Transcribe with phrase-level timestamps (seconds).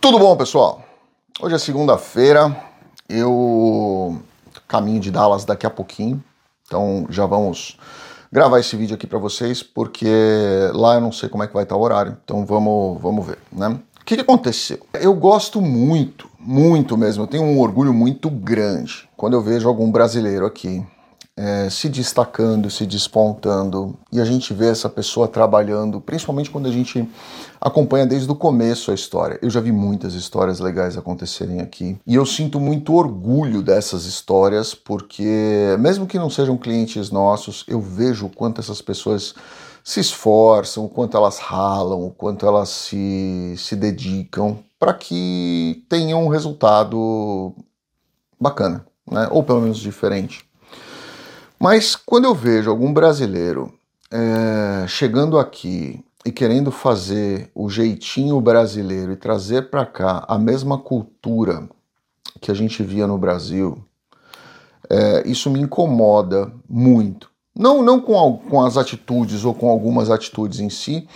[0.00, 0.82] Tudo bom, pessoal?
[1.42, 2.56] Hoje é segunda-feira,
[3.06, 4.18] eu
[4.66, 6.24] caminho de Dallas daqui a pouquinho,
[6.66, 7.76] então já vamos
[8.32, 10.08] gravar esse vídeo aqui para vocês, porque
[10.72, 13.36] lá eu não sei como é que vai estar o horário, então vamos, vamos ver,
[13.52, 13.78] né?
[14.00, 14.78] O que, que aconteceu?
[14.94, 19.92] Eu gosto muito, muito mesmo, eu tenho um orgulho muito grande quando eu vejo algum
[19.92, 20.82] brasileiro aqui
[21.40, 26.70] é, se destacando, se despontando, e a gente vê essa pessoa trabalhando, principalmente quando a
[26.70, 27.08] gente
[27.58, 29.38] acompanha desde o começo a história.
[29.40, 34.74] Eu já vi muitas histórias legais acontecerem aqui, e eu sinto muito orgulho dessas histórias,
[34.74, 39.34] porque mesmo que não sejam clientes nossos, eu vejo o quanto essas pessoas
[39.82, 46.22] se esforçam, o quanto elas ralam, o quanto elas se, se dedicam para que tenham
[46.22, 47.54] um resultado
[48.38, 49.26] bacana, né?
[49.30, 50.49] ou pelo menos diferente.
[51.62, 53.70] Mas quando eu vejo algum brasileiro
[54.10, 60.78] é, chegando aqui e querendo fazer o jeitinho brasileiro e trazer para cá a mesma
[60.78, 61.68] cultura
[62.40, 63.84] que a gente via no Brasil,
[64.88, 67.30] é, isso me incomoda muito.
[67.54, 71.06] Não, não com, com as atitudes ou com algumas atitudes em si,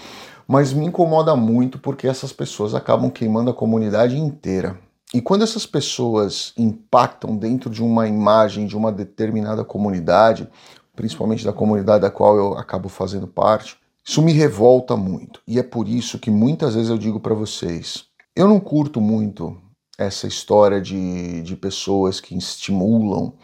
[0.47, 4.79] mas me incomoda muito porque essas pessoas acabam queimando a comunidade inteira.
[5.15, 10.49] E quando essas pessoas impactam dentro de uma imagem de uma determinada comunidade,
[10.97, 15.41] principalmente da comunidade da qual eu acabo fazendo parte, isso me revolta muito.
[15.47, 19.57] E é por isso que muitas vezes eu digo para vocês: eu não curto muito
[19.97, 23.35] essa história de, de pessoas que estimulam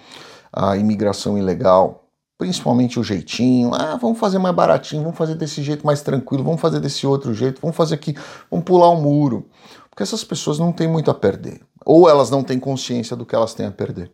[0.52, 3.72] a imigração ilegal, principalmente o jeitinho.
[3.72, 7.32] Ah, vamos fazer mais baratinho, vamos fazer desse jeito mais tranquilo, vamos fazer desse outro
[7.32, 8.16] jeito, vamos fazer aqui,
[8.50, 9.48] vamos pular um muro.
[10.00, 11.60] Porque essas pessoas não têm muito a perder.
[11.84, 14.10] Ou elas não têm consciência do que elas têm a perder.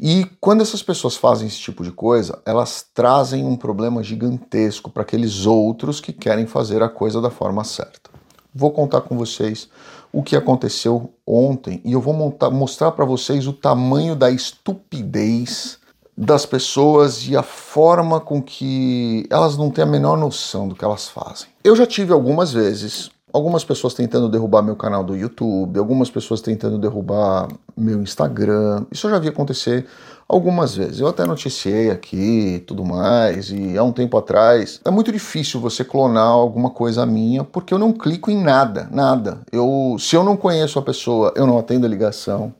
[0.00, 5.02] E quando essas pessoas fazem esse tipo de coisa, elas trazem um problema gigantesco para
[5.02, 8.10] aqueles outros que querem fazer a coisa da forma certa.
[8.52, 9.68] Vou contar com vocês
[10.12, 15.78] o que aconteceu ontem e eu vou montar, mostrar para vocês o tamanho da estupidez
[16.18, 20.84] das pessoas e a forma com que elas não têm a menor noção do que
[20.84, 21.46] elas fazem.
[21.62, 26.40] Eu já tive algumas vezes algumas pessoas tentando derrubar meu canal do YouTube, algumas pessoas
[26.40, 28.86] tentando derrubar meu Instagram.
[28.92, 29.86] Isso eu já vi acontecer
[30.28, 31.00] algumas vezes.
[31.00, 34.80] Eu até noticiei aqui tudo mais, e há um tempo atrás.
[34.84, 39.40] É muito difícil você clonar alguma coisa minha, porque eu não clico em nada, nada.
[39.50, 42.54] Eu, se eu não conheço a pessoa, eu não atendo a ligação.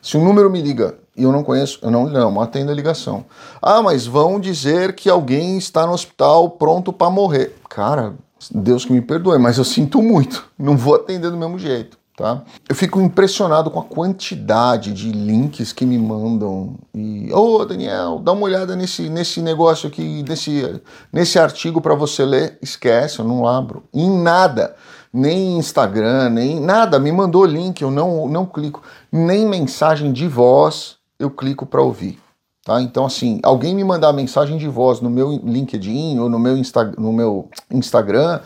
[0.00, 3.24] Se um número me liga e eu não conheço, eu não, não atendo a ligação.
[3.60, 7.56] Ah, mas vão dizer que alguém está no hospital pronto para morrer.
[7.68, 8.14] Cara,
[8.48, 10.44] Deus que me perdoe, mas eu sinto muito.
[10.58, 11.98] Não vou atender do mesmo jeito.
[12.20, 12.42] Tá?
[12.68, 16.74] Eu fico impressionado com a quantidade de links que me mandam.
[16.94, 21.94] E, ô oh, Daniel, dá uma olhada nesse, nesse negócio aqui, nesse, nesse artigo para
[21.94, 22.58] você ler.
[22.60, 23.84] Esquece, eu não abro.
[23.92, 24.76] Em nada.
[25.10, 26.98] Nem Instagram, nem nada.
[26.98, 28.82] Me mandou link, eu não, não clico.
[29.10, 32.18] Nem mensagem de voz eu clico para ouvir.
[32.64, 32.80] Tá?
[32.82, 36.92] Então, assim, alguém me mandar mensagem de voz no meu LinkedIn ou no meu, Insta
[36.98, 38.40] no meu Instagram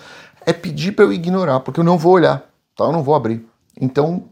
[0.47, 2.45] é pedir para eu ignorar, porque eu não vou olhar,
[2.77, 2.85] tá?
[2.85, 3.45] eu não vou abrir.
[3.81, 4.25] Então,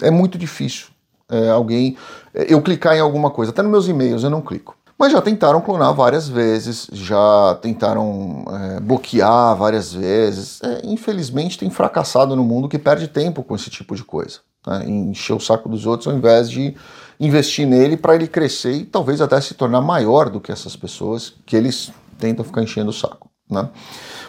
[0.00, 0.88] é muito difícil
[1.30, 1.96] é, alguém
[2.34, 3.50] é, eu clicar em alguma coisa.
[3.52, 4.76] Até nos meus e-mails eu não clico.
[4.98, 10.62] Mas já tentaram clonar várias vezes, já tentaram é, bloquear várias vezes.
[10.62, 14.38] É, infelizmente, tem fracassado no mundo que perde tempo com esse tipo de coisa.
[14.66, 14.88] Né?
[14.88, 16.74] Encher o saco dos outros ao invés de
[17.18, 21.34] investir nele para ele crescer e talvez até se tornar maior do que essas pessoas
[21.44, 23.30] que eles tentam ficar enchendo o saco.
[23.50, 23.68] Né?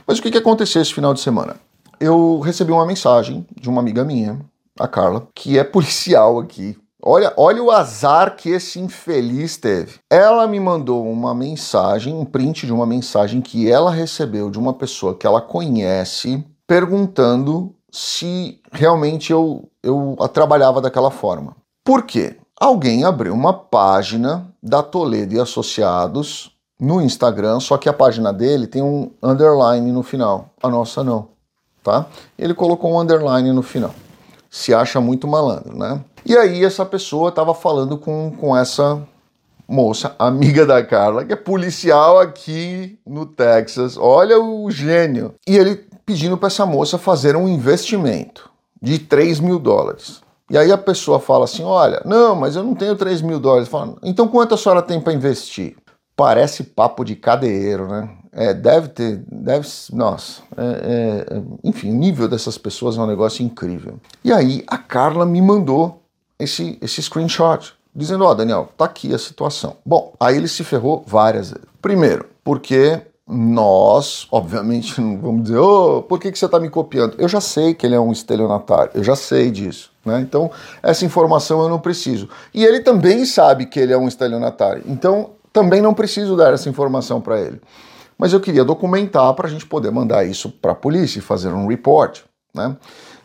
[0.05, 1.55] Mas o que, que aconteceu esse final de semana?
[1.99, 4.39] Eu recebi uma mensagem de uma amiga minha,
[4.79, 6.77] a Carla, que é policial aqui.
[7.01, 9.99] Olha, olha o azar que esse infeliz teve.
[10.09, 14.73] Ela me mandou uma mensagem, um print de uma mensagem que ela recebeu de uma
[14.73, 21.55] pessoa que ela conhece, perguntando se realmente eu, eu trabalhava daquela forma.
[21.83, 22.37] Por quê?
[22.59, 28.67] Alguém abriu uma página da Toledo e Associados no Instagram, só que a página dele
[28.67, 30.49] tem um underline no final.
[30.61, 31.29] A nossa não,
[31.83, 32.05] tá?
[32.37, 33.93] Ele colocou um underline no final.
[34.49, 36.01] Se acha muito malandro, né?
[36.25, 39.01] E aí essa pessoa estava falando com, com essa
[39.67, 43.97] moça, amiga da Carla, que é policial aqui no Texas.
[43.97, 45.35] Olha o gênio.
[45.47, 48.49] E ele pedindo para essa moça fazer um investimento
[48.81, 50.21] de 3 mil dólares.
[50.49, 53.67] E aí a pessoa fala assim: olha, não, mas eu não tenho 3 mil dólares.
[53.67, 55.75] Fala, então quanto a senhora tem para investir?
[56.15, 58.09] Parece papo de cadeiro, né?
[58.31, 63.43] É, deve ter, deve, nossa, é, é, enfim, o nível dessas pessoas é um negócio
[63.43, 63.99] incrível.
[64.23, 66.03] E aí a Carla me mandou
[66.39, 69.77] esse, esse screenshot, dizendo: Ó, oh, Daniel, tá aqui a situação.
[69.85, 71.67] Bom, aí ele se ferrou várias vezes.
[71.81, 77.15] Primeiro, porque nós, obviamente, não vamos dizer, oh, por que, que você está me copiando?
[77.17, 79.91] Eu já sei que ele é um estelionatário, eu já sei disso.
[80.05, 80.21] Né?
[80.21, 80.49] Então,
[80.81, 82.29] essa informação eu não preciso.
[82.53, 84.81] E ele também sabe que ele é um estelionatário.
[84.85, 87.61] Então, também não preciso dar essa informação para ele.
[88.17, 91.49] Mas eu queria documentar para a gente poder mandar isso para a polícia e fazer
[91.49, 92.21] um report.
[92.53, 92.77] Né?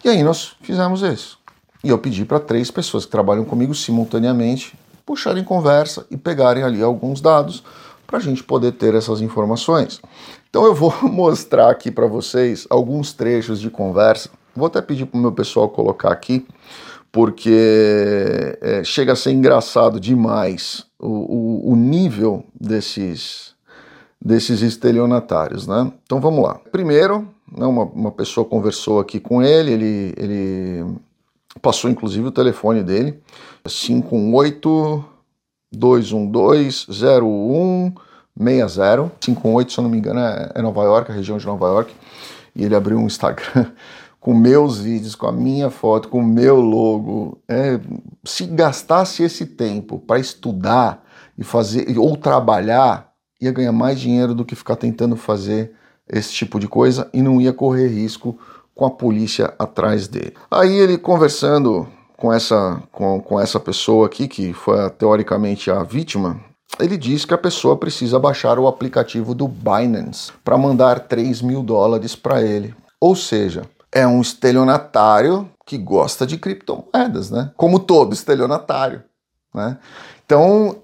[0.04, 1.38] E aí nós fizemos isso.
[1.84, 6.82] E eu pedi para três pessoas que trabalham comigo simultaneamente puxarem conversa e pegarem ali
[6.82, 7.62] alguns dados
[8.12, 9.98] para a gente poder ter essas informações.
[10.50, 14.28] Então eu vou mostrar aqui para vocês alguns trechos de conversa.
[14.54, 16.46] Vou até pedir para o meu pessoal colocar aqui,
[17.10, 23.54] porque é, chega a ser engraçado demais o, o, o nível desses,
[24.20, 25.90] desses estelionatários, né?
[26.04, 26.60] Então vamos lá.
[26.70, 30.84] Primeiro, né, uma, uma pessoa conversou aqui com ele, ele, ele
[31.62, 33.18] passou inclusive o telefone dele,
[33.66, 35.11] 58
[35.72, 41.46] 212 0160 58, se eu não me engano, é, é Nova York, a região de
[41.46, 41.92] Nova York.
[42.54, 43.72] E ele abriu um Instagram
[44.20, 47.38] com meus vídeos, com a minha foto, com o meu logo.
[47.48, 47.80] É,
[48.24, 51.04] se gastasse esse tempo para estudar
[51.36, 55.72] e fazer ou trabalhar, ia ganhar mais dinheiro do que ficar tentando fazer
[56.08, 58.38] esse tipo de coisa e não ia correr risco
[58.74, 60.34] com a polícia atrás dele.
[60.50, 61.86] Aí ele conversando
[62.22, 66.40] com essa, com, com essa pessoa aqui, que foi teoricamente a vítima,
[66.78, 71.64] ele diz que a pessoa precisa baixar o aplicativo do Binance para mandar 3 mil
[71.64, 72.76] dólares para ele.
[73.00, 77.50] Ou seja, é um estelionatário que gosta de criptomoedas, né?
[77.56, 79.02] Como todo estelionatário,
[79.52, 79.76] né?
[80.24, 80.76] Então,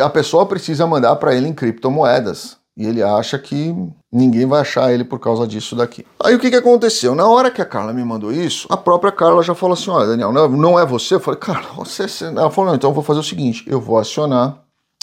[0.00, 2.56] a pessoa precisa mandar para ele em criptomoedas.
[2.78, 3.74] E ele acha que
[4.10, 6.06] ninguém vai achar ele por causa disso daqui.
[6.22, 7.12] Aí o que, que aconteceu?
[7.12, 10.06] Na hora que a Carla me mandou isso, a própria Carla já falou assim: olha,
[10.06, 11.16] Daniel, não, não é você?
[11.16, 12.06] Eu falei, Carla, você.
[12.24, 14.62] Ela falou: não, então eu vou fazer o seguinte: eu vou acionar,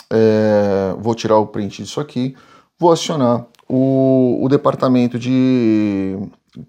[0.10, 2.33] é, vou tirar o print disso aqui,
[2.80, 6.18] vou acionar o, o departamento de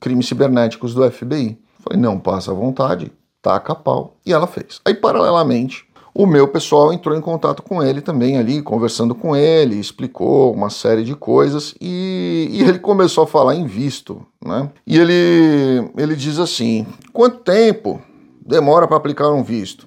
[0.00, 1.50] crimes cibernéticos do FBI.
[1.50, 4.16] Eu falei, não, passa à vontade, taca a pau.
[4.26, 4.80] E ela fez.
[4.84, 5.85] Aí, paralelamente,
[6.18, 10.70] o meu pessoal entrou em contato com ele também ali, conversando com ele, explicou uma
[10.70, 14.70] série de coisas e, e ele começou a falar em visto, né?
[14.86, 18.00] E ele, ele diz assim: quanto tempo
[18.40, 19.86] demora para aplicar um visto?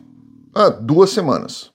[0.53, 1.71] Ah, duas semanas.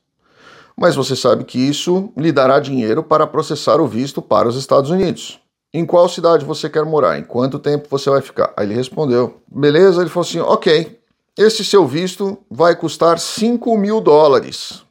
[0.79, 4.89] Mas você sabe que isso lhe dará dinheiro para processar o visto para os Estados
[4.91, 5.41] Unidos.
[5.73, 7.19] Em qual cidade você quer morar?
[7.19, 8.53] Em quanto tempo você vai ficar?
[8.57, 10.01] Aí ele respondeu: beleza.
[10.01, 10.97] Ele falou assim: ok,
[11.37, 14.83] este seu visto vai custar 5 mil dólares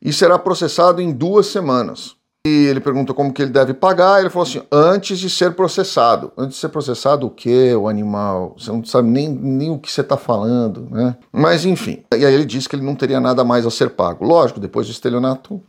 [0.00, 2.16] e será processado em duas semanas.
[2.44, 4.18] E ele pergunta como que ele deve pagar.
[4.18, 6.32] Ele falou assim: antes de ser processado.
[6.36, 8.56] Antes de ser processado, o que, o animal?
[8.58, 11.16] Você não sabe nem, nem o que você está falando, né?
[11.30, 12.02] Mas enfim.
[12.12, 14.24] E aí ele disse que ele não teria nada mais a ser pago.
[14.24, 15.62] Lógico, depois do estelionato,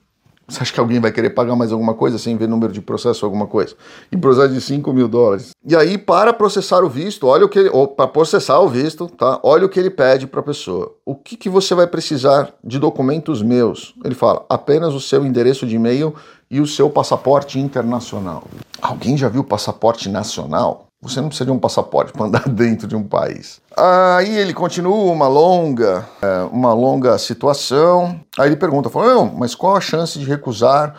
[0.48, 3.24] você acha que alguém vai querer pagar mais alguma coisa sem ver número de processo
[3.25, 3.75] alguma coisa?
[4.12, 5.51] E processo de 5 mil dólares.
[5.66, 7.69] E aí, para processar o visto, olha o que ele.
[7.69, 9.40] Ou para processar o visto, tá?
[9.42, 10.94] Olha o que ele pede para a pessoa.
[11.06, 13.95] O que, que você vai precisar de documentos meus?
[14.04, 16.13] Ele fala: apenas o seu endereço de e-mail
[16.51, 18.44] e o seu passaporte internacional.
[18.81, 20.88] Alguém já viu passaporte nacional?
[21.03, 23.61] Você não precisa de um passaporte para andar dentro de um país.
[23.75, 28.19] Aí ele continua uma longa, é, uma longa situação.
[28.39, 30.95] Aí ele pergunta, fala, não, mas qual a chance de recusar,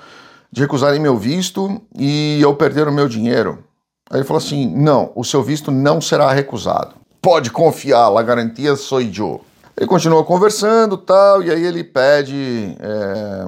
[0.52, 3.64] de recusarem meu visto e eu perder o meu dinheiro?
[4.10, 6.94] Aí ele falou assim, não, o seu visto não será recusado.
[7.22, 9.40] Pode confiar, a garantia sou eu.
[9.76, 13.46] Ele continua conversando, tal, e aí ele pede é,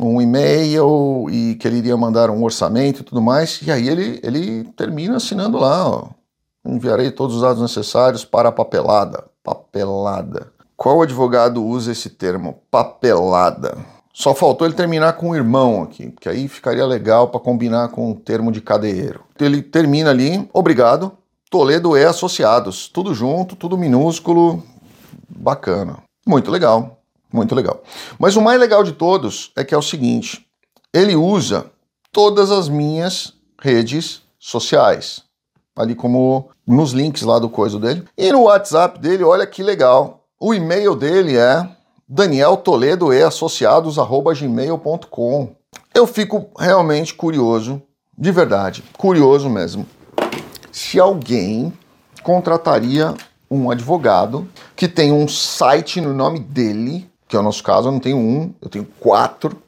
[0.00, 3.60] um e-mail e que ele iria mandar um orçamento e tudo mais.
[3.62, 6.08] E aí ele, ele termina assinando lá, ó.
[6.64, 9.24] Enviarei todos os dados necessários para a papelada.
[9.42, 10.52] Papelada.
[10.76, 12.62] Qual advogado usa esse termo?
[12.70, 13.78] Papelada.
[14.12, 18.10] Só faltou ele terminar com o irmão aqui, que aí ficaria legal para combinar com
[18.10, 19.20] o termo de cadeiro.
[19.38, 21.12] Ele termina ali, obrigado,
[21.48, 22.88] Toledo e Associados.
[22.88, 24.62] Tudo junto, tudo minúsculo,
[25.28, 25.98] bacana.
[26.26, 26.99] Muito legal.
[27.32, 27.82] Muito legal.
[28.18, 30.46] Mas o mais legal de todos é que é o seguinte:
[30.92, 31.66] ele usa
[32.12, 35.22] todas as minhas redes sociais,
[35.76, 38.04] ali como nos links lá do coisa dele.
[38.16, 40.24] E no WhatsApp dele, olha que legal.
[40.40, 41.68] O e-mail dele é
[42.08, 45.54] Daniel Toledo e associados@gmail.com.
[45.94, 47.82] Eu fico realmente curioso,
[48.16, 49.86] de verdade, curioso mesmo,
[50.72, 51.70] se alguém
[52.22, 53.14] contrataria
[53.50, 54.46] um advogado
[54.76, 58.18] que tem um site no nome dele que é o nosso caso, eu não tenho
[58.18, 59.62] um, eu tenho quatro,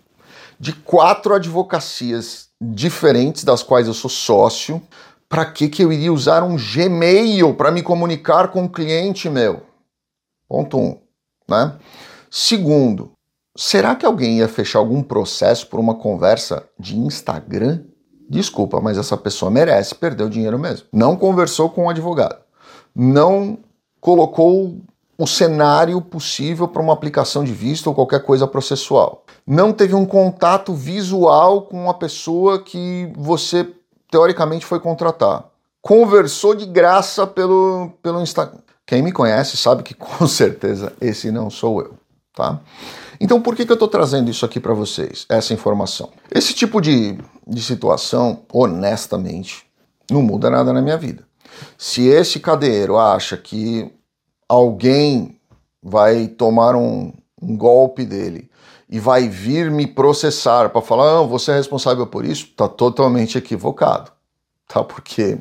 [0.59, 4.83] de quatro advocacias diferentes das quais eu sou sócio.
[5.29, 9.63] Para que, que eu iria usar um Gmail para me comunicar com um cliente meu?
[10.49, 10.99] Ponto um,
[11.49, 11.77] né?
[12.29, 13.13] Segundo,
[13.57, 17.85] será que alguém ia fechar algum processo por uma conversa de Instagram?
[18.29, 20.89] Desculpa, mas essa pessoa merece perder o dinheiro mesmo.
[20.93, 22.43] Não conversou com o advogado.
[22.95, 23.59] Não
[24.01, 24.83] colocou
[25.19, 29.25] o cenário possível para uma aplicação de visto ou qualquer coisa processual.
[29.47, 33.69] Não teve um contato visual com a pessoa que você
[34.11, 35.45] teoricamente foi contratar.
[35.81, 38.61] Conversou de graça pelo, pelo Instagram.
[38.87, 41.95] Quem me conhece sabe que com certeza esse não sou eu,
[42.35, 42.61] tá?
[43.21, 46.11] Então por que, que eu estou trazendo isso aqui para vocês, essa informação?
[46.31, 49.65] Esse tipo de, de situação, honestamente,
[50.11, 51.25] não muda nada na minha vida.
[51.79, 53.93] Se esse cadeiro acha que
[54.53, 55.41] alguém
[55.83, 58.51] vai tomar um, um golpe dele
[58.87, 63.39] e vai vir me processar para falar, ah, você é responsável por isso, está totalmente
[63.39, 64.13] equivocado,
[64.69, 64.85] tá?
[64.85, 65.39] Porque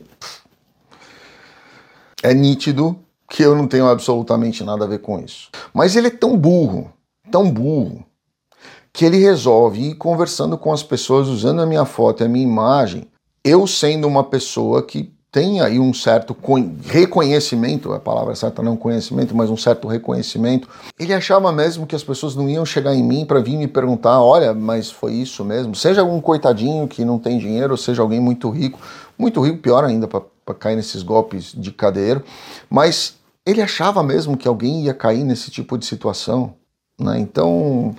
[2.24, 2.98] é nítido
[3.30, 5.50] que eu não tenho absolutamente nada a ver com isso.
[5.74, 6.90] Mas ele é tão burro,
[7.30, 8.06] tão burro,
[8.94, 12.46] que ele resolve ir conversando com as pessoas usando a minha foto e a minha
[12.46, 13.10] imagem,
[13.44, 16.36] eu sendo uma pessoa que tem aí um certo
[16.86, 20.68] reconhecimento, a palavra certa não conhecimento, mas um certo reconhecimento.
[21.00, 24.22] Ele achava mesmo que as pessoas não iam chegar em mim para vir me perguntar,
[24.22, 25.74] olha, mas foi isso mesmo?
[25.74, 28.78] Seja algum coitadinho que não tem dinheiro, ou seja alguém muito rico,
[29.18, 32.26] muito rico, pior ainda, para cair nesses golpes de cadeiro,
[32.70, 36.56] mas ele achava mesmo que alguém ia cair nesse tipo de situação.
[37.00, 37.18] Né?
[37.20, 37.96] Então,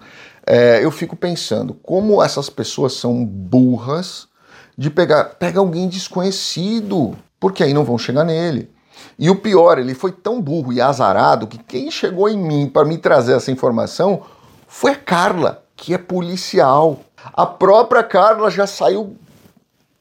[0.47, 4.29] é, eu fico pensando como essas pessoas são burras
[4.77, 8.71] de pegar pega alguém desconhecido, porque aí não vão chegar nele.
[9.19, 12.87] E o pior, ele foi tão burro e azarado que quem chegou em mim para
[12.87, 14.23] me trazer essa informação
[14.67, 17.01] foi a Carla, que é policial.
[17.33, 19.17] A própria Carla já saiu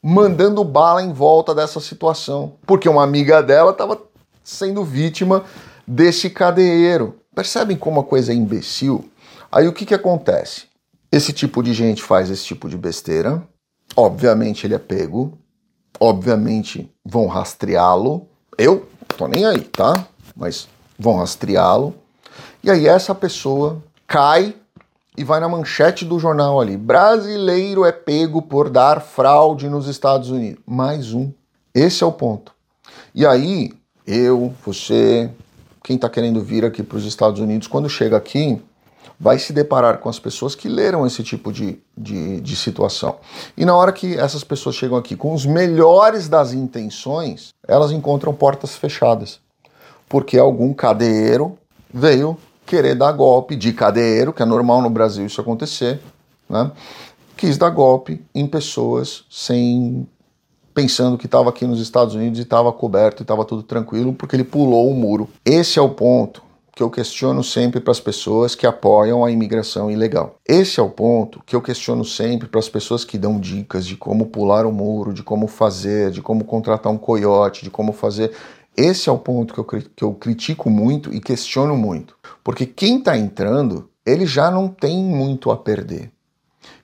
[0.02, 4.00] mandando bala em volta dessa situação, porque uma amiga dela estava
[4.42, 5.44] sendo vítima
[5.86, 7.16] desse cadeiro.
[7.34, 9.08] Percebem como a coisa é imbecil?
[9.50, 10.64] Aí o que, que acontece?
[11.10, 13.42] Esse tipo de gente faz esse tipo de besteira,
[13.96, 15.38] obviamente ele é pego,
[15.98, 18.26] obviamente vão rastreá-lo.
[18.58, 20.06] Eu tô nem aí, tá?
[20.36, 21.94] Mas vão rastreá-lo.
[22.62, 24.54] E aí essa pessoa cai
[25.16, 26.76] e vai na manchete do jornal ali.
[26.76, 30.62] Brasileiro é pego por dar fraude nos Estados Unidos.
[30.66, 31.30] Mais um.
[31.74, 32.52] Esse é o ponto.
[33.14, 33.72] E aí
[34.06, 35.30] eu, você,
[35.84, 38.60] quem está querendo vir aqui para os Estados Unidos, quando chega aqui,
[39.18, 43.16] vai se deparar com as pessoas que leram esse tipo de, de, de, situação.
[43.56, 48.34] E na hora que essas pessoas chegam aqui com os melhores das intenções, elas encontram
[48.34, 49.38] portas fechadas.
[50.08, 51.56] Porque algum cadeiro
[51.92, 56.00] veio querer dar golpe de cadeiro, que é normal no Brasil isso acontecer,
[56.48, 56.70] né?
[57.36, 60.06] quis dar golpe em pessoas sem
[60.74, 64.34] pensando que estava aqui nos Estados Unidos e estava coberto e estava tudo tranquilo, porque
[64.34, 65.28] ele pulou o muro.
[65.44, 66.42] Esse é o ponto
[66.74, 70.36] que eu questiono sempre para as pessoas que apoiam a imigração ilegal.
[70.46, 73.96] Esse é o ponto que eu questiono sempre para as pessoas que dão dicas de
[73.96, 78.32] como pular o muro, de como fazer, de como contratar um coiote, de como fazer.
[78.74, 82.16] Esse é o ponto que eu, que eu critico muito e questiono muito.
[82.42, 86.10] Porque quem está entrando, ele já não tem muito a perder.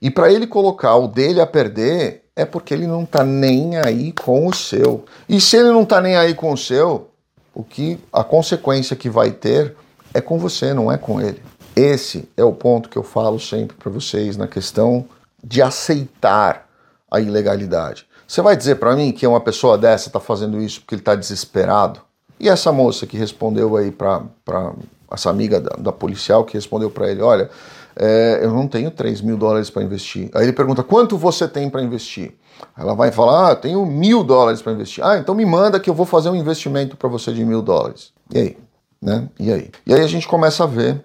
[0.02, 4.12] E para ele colocar o dele a perder, é porque ele não está nem aí
[4.12, 5.04] com o seu.
[5.28, 7.08] E se ele não está nem aí com o seu,
[7.58, 9.74] o que a consequência que vai ter
[10.14, 11.42] é com você, não é com ele.
[11.74, 15.06] Esse é o ponto que eu falo sempre para vocês na questão
[15.42, 16.68] de aceitar
[17.10, 18.06] a ilegalidade.
[18.28, 21.16] Você vai dizer para mim que uma pessoa dessa está fazendo isso porque ele está
[21.16, 22.00] desesperado?
[22.38, 24.22] E essa moça que respondeu aí para
[25.10, 27.50] essa amiga da, da policial que respondeu para ele, olha,
[27.96, 30.30] é, eu não tenho 3 mil dólares para investir.
[30.32, 32.34] Aí ele pergunta, quanto você tem para investir?
[32.76, 35.04] Ela vai falar, ah, tenho mil dólares para investir.
[35.04, 38.12] Ah, então me manda que eu vou fazer um investimento para você de mil dólares.
[38.32, 38.58] E aí?
[39.00, 39.28] Né?
[39.38, 39.70] E aí?
[39.86, 41.04] E aí a gente começa a ver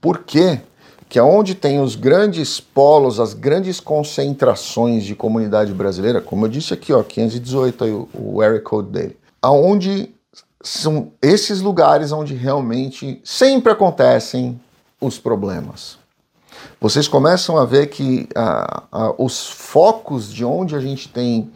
[0.00, 0.60] por que
[1.08, 6.74] que aonde tem os grandes polos, as grandes concentrações de comunidade brasileira, como eu disse
[6.74, 10.12] aqui, ó, 518 aí o, o area code dele, aonde
[10.62, 14.58] são esses lugares onde realmente sempre acontecem
[15.00, 15.98] os problemas
[16.84, 18.28] vocês começam a ver que
[19.16, 21.50] os focos de onde a gente tem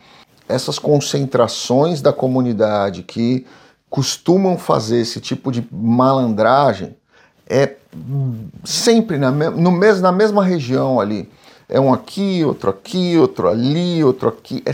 [0.49, 3.44] essas concentrações da comunidade que
[3.90, 6.97] costumam fazer esse tipo de malandragem
[7.47, 7.75] é
[8.64, 11.30] sempre na, no mes, na mesma região ali.
[11.71, 14.63] É um aqui, outro aqui, outro ali, outro aqui.
[14.65, 14.73] É,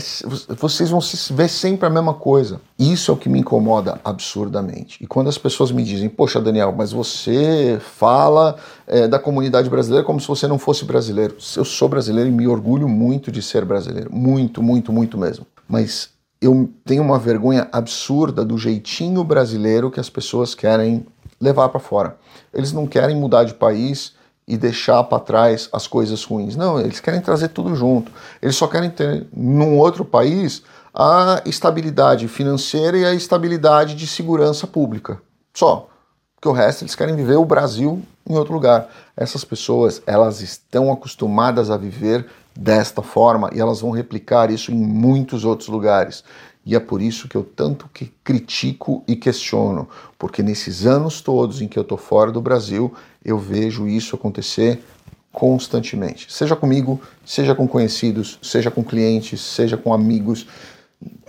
[0.55, 2.61] vocês vão ver sempre a mesma coisa.
[2.79, 5.03] Isso é o que me incomoda absurdamente.
[5.03, 8.55] E quando as pessoas me dizem, poxa, Daniel, mas você fala
[8.87, 11.35] é, da comunidade brasileira como se você não fosse brasileiro.
[11.57, 14.09] Eu sou brasileiro e me orgulho muito de ser brasileiro.
[14.13, 15.45] Muito, muito, muito mesmo.
[15.67, 16.11] Mas
[16.41, 21.05] eu tenho uma vergonha absurda do jeitinho brasileiro que as pessoas querem
[21.41, 22.17] levar para fora.
[22.53, 24.13] Eles não querem mudar de país
[24.47, 26.55] e deixar para trás as coisas ruins.
[26.55, 28.11] Não, eles querem trazer tudo junto.
[28.41, 30.61] Eles só querem ter num outro país
[30.93, 35.19] a estabilidade financeira e a estabilidade de segurança pública.
[35.53, 35.89] Só.
[36.35, 38.87] Porque o resto eles querem viver o Brasil em outro lugar.
[39.17, 44.75] Essas pessoas, elas estão acostumadas a viver desta forma e elas vão replicar isso em
[44.75, 46.23] muitos outros lugares.
[46.65, 51.61] E é por isso que eu tanto que critico e questiono, porque nesses anos todos
[51.61, 52.91] em que eu estou fora do Brasil,
[53.23, 54.83] eu vejo isso acontecer
[55.31, 56.31] constantemente.
[56.33, 60.47] Seja comigo, seja com conhecidos, seja com clientes, seja com amigos.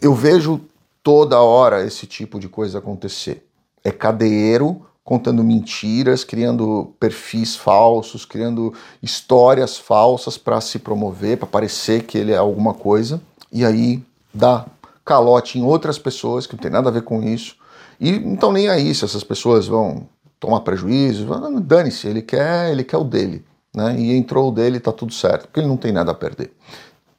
[0.01, 0.61] Eu vejo
[1.03, 3.47] toda hora esse tipo de coisa acontecer.
[3.85, 12.03] É cadeiro contando mentiras, criando perfis falsos, criando histórias falsas para se promover, para parecer
[12.03, 13.21] que ele é alguma coisa,
[13.53, 14.03] e aí
[14.35, 14.67] dá
[15.07, 17.57] calote em outras pessoas que não tem nada a ver com isso.
[17.99, 20.07] E não estão nem aí se essas pessoas vão
[20.39, 21.27] tomar prejuízo,
[21.63, 23.43] dane-se, ele quer, ele quer o dele,
[23.75, 23.99] né?
[23.99, 26.53] E entrou o dele, tá tudo certo, porque ele não tem nada a perder.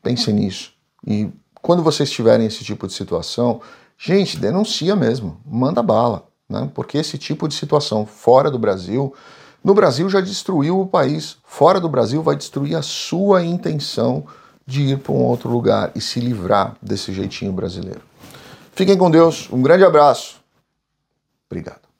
[0.03, 0.71] Pense nisso.
[1.05, 1.29] E
[1.63, 3.61] quando vocês tiverem esse tipo de situação,
[3.97, 6.69] gente, denuncia mesmo, manda bala né?
[6.73, 9.13] porque esse tipo de situação fora do Brasil,
[9.63, 14.25] no Brasil já destruiu o país, fora do Brasil vai destruir a sua intenção
[14.67, 18.01] de ir para um outro lugar e se livrar desse jeitinho brasileiro.
[18.73, 20.41] Fiquem com Deus, um grande abraço.
[21.49, 21.86] Obrigado.